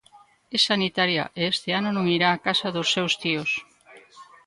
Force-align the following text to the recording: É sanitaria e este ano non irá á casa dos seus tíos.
É 0.55 0.57
sanitaria 0.69 1.23
e 1.39 1.41
este 1.53 1.69
ano 1.79 1.89
non 1.93 2.05
irá 2.15 2.29
á 2.37 2.41
casa 2.47 2.67
dos 2.75 2.87
seus 2.95 3.13
tíos. 3.23 3.51